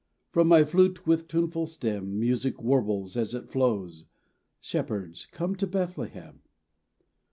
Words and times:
From 0.31 0.47
my 0.47 0.63
flute 0.63 1.05
with 1.05 1.27
tuneful 1.27 1.67
stem 1.67 2.19
Music 2.19 2.59
warbles 2.59 3.15
as 3.15 3.35
it 3.35 3.51
flows, 3.51 4.07
"Shepherds, 4.59 5.27
come 5.27 5.55
to 5.57 5.67
Bethlehem." 5.67 6.41